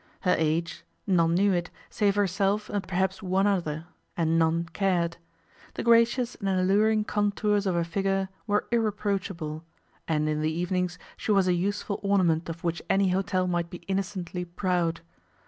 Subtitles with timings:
[0.21, 3.85] Her age none knew it, save herself and perhaps one other,
[4.17, 5.17] and none cared.
[5.75, 9.63] The gracious and alluring contours of her figure were irreproachable;
[10.07, 13.83] and in the evenings she was a useful ornament of which any hotel might be
[13.87, 15.01] innocently proud.